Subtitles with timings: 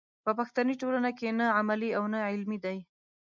[0.25, 2.77] په پښتني ټولنه کې نه عملي او نه علمي دی.